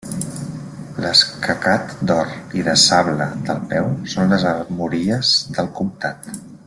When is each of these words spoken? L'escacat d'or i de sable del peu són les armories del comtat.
L'escacat 1.03 1.93
d'or 2.11 2.33
i 2.61 2.65
de 2.69 2.75
sable 2.85 3.27
del 3.51 3.61
peu 3.75 3.93
són 4.15 4.35
les 4.35 4.47
armories 4.55 5.35
del 5.59 5.71
comtat. 5.83 6.33